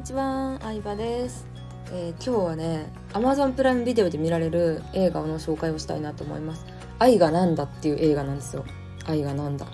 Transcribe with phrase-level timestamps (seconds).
[0.00, 1.46] にちは、相葉です、
[1.92, 6.64] えー今日はね、Amazon プライムビデオで見られる映画の紹介をしたいなと思います。
[6.98, 8.64] 愛がなんだっていう映画なんですよ。
[9.04, 9.66] 愛がなんだ。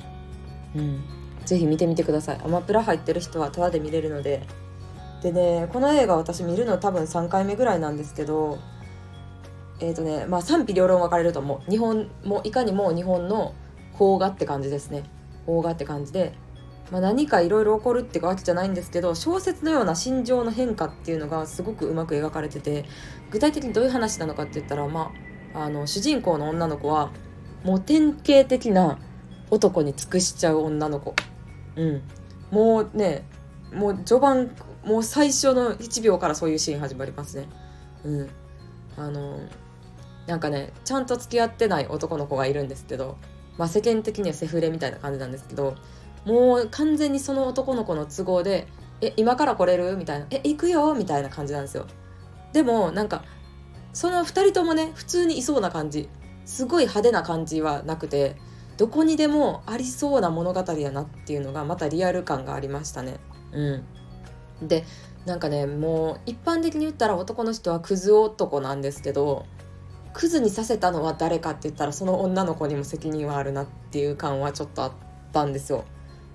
[0.74, 1.04] うん。
[1.44, 2.40] ぜひ見てみてください。
[2.44, 4.44] アマプラ入ってる人はタダで見れるので。
[5.22, 8.58] でね、この映画私見るの多分3回目ぐらいなんですけど、
[9.78, 11.70] えっ、とね、まあ賛否両論分かれると思う。
[11.70, 13.54] 日本も、いかにも日本の
[13.96, 15.04] 邦画って感じですね。
[15.46, 16.32] 邦画って感じで。
[16.90, 22.84] まあ、何かいろいろ起こるってわけじゃないんですけど小説のような心情の変化っていうのがすごくうまく描かれてて
[23.30, 25.12] 具体的にどういう話なのかって言ったら、ま
[25.54, 27.10] あ、あの主人公の女の子は
[27.64, 28.98] もう典型的な
[29.50, 31.14] 男に尽くしちゃう女の子。
[31.76, 32.02] うん、
[32.50, 33.24] もうね
[33.72, 34.50] もう序盤
[34.84, 37.46] もう最初の1秒からそういうシーン始まりますね。
[38.04, 38.30] うん、
[38.96, 39.40] あの
[40.26, 43.16] なんかねちゃんと付き合ってない男の子がいるんですけど、
[43.58, 45.74] まあ、世間的にはセフレみたいな感じなんですけど
[46.26, 48.66] もう完全にその男の子の都合で
[49.00, 51.86] 「え今から来れる?」みたいな「え行くよ?」みたいな感じなんですよ。
[52.52, 53.24] でもなんか
[53.92, 56.08] その2人ともね普通にいそうな感じ。
[56.44, 58.36] すごい派手な感じはなくて
[58.76, 63.18] どこにでもありそうな物語やなっていうのがまたリアル感がありましたね。
[63.52, 63.60] う
[64.62, 64.68] ん。
[64.68, 64.84] で
[65.24, 69.44] なんかねもう一般的に言ったら男の人はクズ男なんですけど
[70.12, 74.92] クズにさせたのは誰かって言ったらその女の子にも責任はあるなっていう感はちょっとあっ
[75.32, 75.84] たんですよ。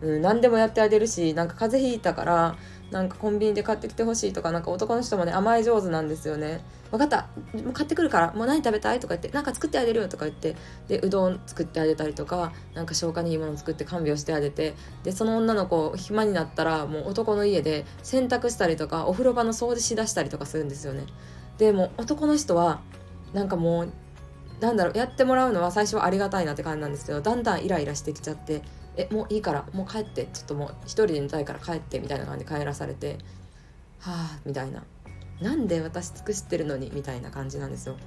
[0.01, 2.55] うん、何でもやってあげるしなんか風邪ひいたから
[2.91, 6.61] なんかコンビニで買ってきてほしいとかなんか男の人もね甘え上手なんですよね。
[6.91, 7.29] 分かった。
[7.57, 10.57] もう買ってくるからもう何食べたいとか言ってなんか作ってあげるよとか言って
[10.89, 21.05] でうどん作ってあげたりとかなんか消化にいいもの作って看病してあげてでその女の子暇になったらもう男の家で洗濯したりとかお風呂場の掃除しだしたりとかするんですよね。
[21.57, 22.81] でも男の人は
[23.31, 23.89] なんかもう
[24.59, 28.61] なんだろうやってもらうのは最初はありがたいなって感じなんですけどだんだんイライラしてきちゃって
[28.97, 33.17] えもういいからもう帰ってちょっともう一人で寝たいから帰ってみたいな感じで帰らされて
[33.99, 34.83] はあみたいな。
[35.41, 37.97] なんで私尽くしてるのにみたいな感じなんですよ。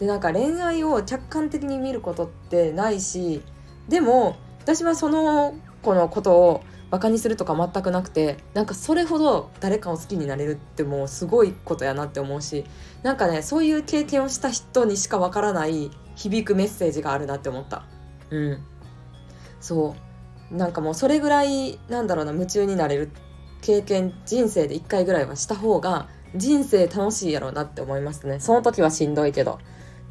[0.00, 3.42] でなんか恋愛を客観的に見ることってないし
[3.88, 12.64] でも私はその子のことをバカにするとか全くなくてなんかそれほど誰かを好きになれるってもうすごいことやなって思うし
[13.04, 17.84] なんかねそういう経験をした人にしかわからない響くメッセージがあるなって思った。
[18.30, 18.58] うん。
[19.60, 20.09] そう。
[20.50, 23.10] なんかもうそれぐらいなんだろうな夢中になれる
[23.62, 28.40] 経験人生で1回ぐらいはした方が人生楽しいやろうなって思いますね。
[28.40, 29.58] その時はしんどいけど。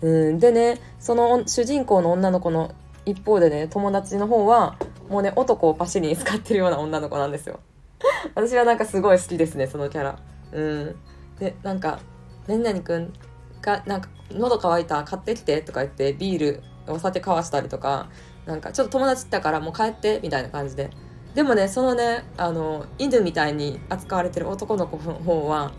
[0.02, 2.74] うんでねその主人公の女の子の
[3.06, 4.78] 一方でね友達の方は
[5.10, 7.60] もうね男をパシリに使ってるような女の子なんですよ。
[8.36, 10.20] 私はなんかすごい好きですねそのキャラ。
[10.54, 10.96] うん。
[11.40, 12.00] でなんか
[12.48, 13.14] 「何々くん
[13.62, 18.10] がなんか喉乾いた買ってきて」とか言ってビールお酒交わしたりとか
[18.50, 20.90] なんかちょっと友達だからもう帰ってみたいな感じで。
[21.36, 25.72] でもねそのねあの犬みたいに扱われてる男の子の方は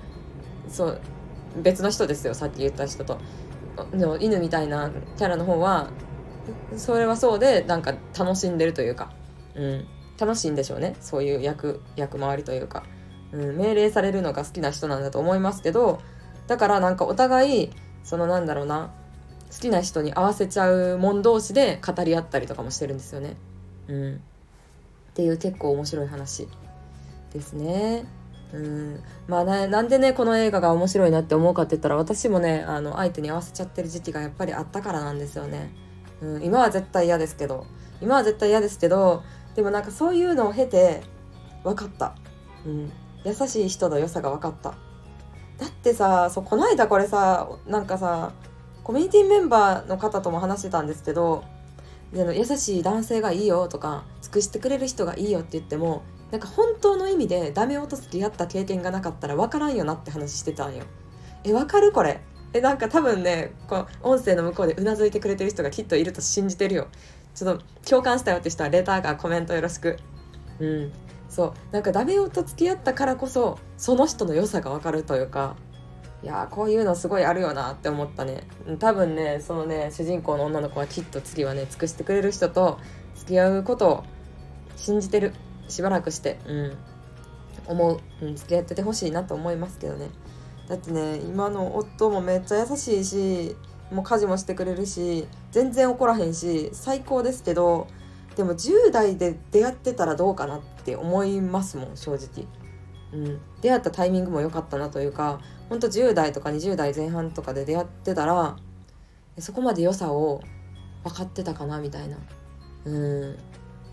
[0.69, 1.01] そう
[1.57, 3.19] 別の人ですよさっき言った人と。
[3.93, 5.91] の犬みたいなキャラの方は
[6.77, 9.11] それはそうでなんか楽しんでるというか、
[9.55, 9.87] うん、
[10.19, 10.97] 楽しいんでしょうね。
[11.01, 12.85] そういう役役回りというか、
[13.33, 16.01] うん、命令されるのが好きな人なんだと思いますけど
[16.47, 17.71] だからなんかお互い
[18.05, 18.93] そのなんだろうな
[19.51, 23.37] 好きな人に合わせちゃうもん同士で語り合ったりとかもしてるんですよね。
[23.89, 24.19] うん、っ
[25.15, 26.49] ていう結構面白い話
[27.33, 28.05] ですね。
[28.53, 35.71] うん、まあねなんでねこの映画が面白いなって思うかって言ったら私もねあの相手に合わせちゃってる時期がやっぱりあったからなんですよね。
[36.21, 37.67] うん、今は絶対嫌ですけど。
[38.01, 39.23] 今は絶対嫌ですけど
[39.55, 41.03] でもなんかそういうのを経て
[41.65, 42.15] 分かった、
[42.65, 42.91] うん、
[43.25, 44.75] 優しい人の良さが分かった。
[45.59, 48.33] だってさそうこの間これさなんかさ
[48.85, 51.45] コミュニティメンバーの方とも話してたんですけど
[52.13, 56.03] で優しい男性がいいよとか尽くしてくれる人がいいよって言っても
[56.33, 60.85] なんか本当の意味でダメ男と付き合った経験がなかったら分からんよなって話してたんよ。
[61.43, 62.21] え分かるこれ？
[62.53, 66.87] えなんか多分ねこう音声の向こうでうなずいてくれてる人がきっといると信じてるよ。
[67.35, 69.99] ちょっと共感したよって人はレターかコメントよろしく。
[70.61, 70.93] うん
[71.29, 75.57] そうなんかダメ男と付き合ったからこそその人の良さが分かるというか
[76.23, 78.45] いやーこういうのすごいあるよなって思ったね。
[78.79, 82.79] 多分ねそのね主人公の女の子はきっと次はね尽くしてくれる人と
[83.15, 84.05] 付き合うことを
[84.77, 85.33] 信じてる。
[85.69, 86.39] しばらくして。
[86.47, 86.77] うん。
[87.67, 90.11] 思う、うん、付き合っててほしいなと思いますけどね。
[90.69, 93.57] だってね今の夫もめっちゃ優しいし
[93.91, 97.89] もう家事もしてくれるし全然怒らへんし最高ですけど
[98.37, 102.47] でも10代で出会ってたらどうかなって思いますもん正直。
[103.13, 108.57] うん、出会ったタイミングも良かったなというかほんと10代とか20代前半とかで出会ってたら
[109.39, 110.43] そこまで良さを
[111.05, 112.19] 分かってたかなみたいな。
[112.85, 113.39] うん。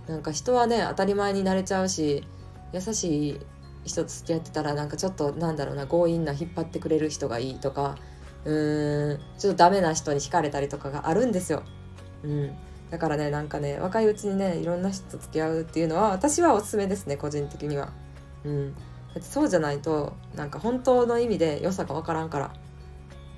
[0.08, 2.24] なんか人はね当たり前になれちゃうし
[2.72, 3.40] 優しい
[3.86, 7.98] 人と付き合ってたらなんかちょっとなんだろうな強引な引っ張ってくれる人がいいとか
[8.46, 9.20] うーん。
[9.38, 11.64] ちょっとダメな人に惹かれたりとかがあるんですよ。
[12.24, 12.56] うん、
[12.90, 17.92] だからねなんかね若いうちにねいろんな人と付き合うっていうのは私はおすすめですね個人的には。
[18.44, 18.76] うん、
[19.22, 22.54] そうじゃないとなんか本当の意味で良さが分からんから。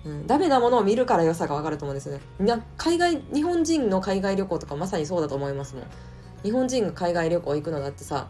[0.06, 2.22] うん、ダメなものを見るから良さが分かると思うんですよね。
[2.40, 5.84] な海外日本人の海外旅行とかまさにそうだと思いますもん。
[6.44, 8.30] 日本人が海外旅行行くのだってさ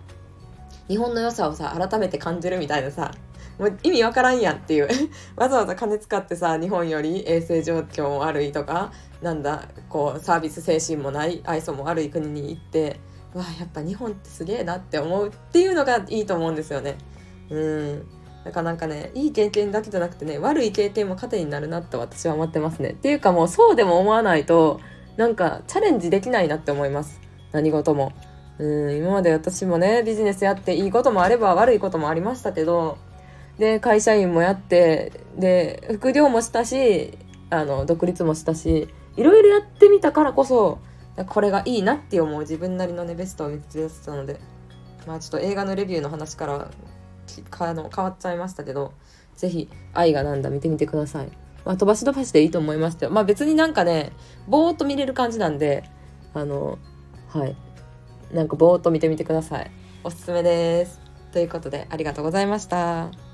[0.87, 3.11] 日本の良さをさ改めて感じるみたいなさ
[3.59, 4.89] もう意味わからんやんっていう
[5.35, 8.91] わざわざ金使ってさ日本より衛生状況も悪いとか
[9.21, 12.99] なんだこうサービス精神もない愛想も悪い国に行って
[13.33, 16.97] わあやっぱ日本ってすげえなって思うっていうのがいいと思うんですよね。
[17.49, 18.07] うん
[18.43, 22.91] だからなかねいい経験だけじゃなくてね悪い経験も糧になるなと私は思ってますね。
[22.91, 24.79] っていうかもうそうでも思わないと
[25.17, 27.19] なんかチャレンジできないなって思います
[27.51, 28.13] 何事も。
[28.59, 32.97] うん今まで私もねビジネスやっていいこともあれば悪いこともありましたけど
[33.57, 37.17] で会社員もやってで副業もしたし
[37.49, 40.79] あの独立もしたしいろいろやってみたからこそ
[41.27, 44.39] これがいいなって思う自分なりのねベストを見つけ出せたので
[45.07, 46.69] まあちょっと映画のレビューの話から
[47.59, 48.93] あの変わっちゃいましたけど
[49.35, 51.29] 是非「愛がなんだ」見てみてください。
[51.65, 54.11] まあ、飛ばし飛ばしでいいと思いますけど、まあ別になんかね、
[54.47, 55.83] ぼーっと見れる感じなんで、
[56.33, 56.79] あの、
[57.27, 57.55] はい。
[58.33, 59.71] なんかぼーっと見てみてください。
[60.03, 60.99] おすすめです。
[61.31, 63.28] ということでありがとうございました。